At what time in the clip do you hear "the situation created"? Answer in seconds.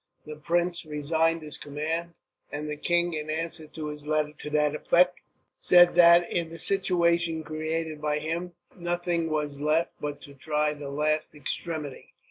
6.49-8.01